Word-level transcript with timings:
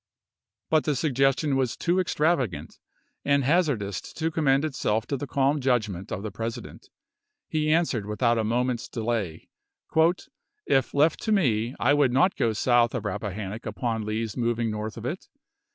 But 0.71 0.85
the 0.85 0.95
suggestion 0.95 1.55
was 1.55 1.77
too 1.77 1.99
extravagant 1.99 2.79
and 3.23 3.43
haz 3.43 3.69
ardous 3.69 4.01
to 4.15 4.31
commend 4.31 4.65
itself 4.65 5.05
to 5.05 5.15
the 5.15 5.27
calm 5.27 5.59
judgment 5.59 6.11
of 6.11 6.23
the 6.23 6.31
President. 6.31 6.89
He 7.47 7.71
answered 7.71 8.07
without 8.07 8.39
a 8.39 8.43
moment's 8.43 8.89
delay, 8.89 9.47
"If 10.65 10.95
left 10.95 11.21
to 11.21 11.31
me, 11.31 11.75
I 11.79 11.93
would 11.93 12.11
not 12.11 12.35
go 12.35 12.51
south 12.53 12.95
of 12.95 13.05
Rappahannock 13.05 13.67
upon 13.67 14.03
Lee's 14.03 14.35
moving 14.35 14.71
north 14.71 14.97
of 14.97 15.05
it. 15.05 15.27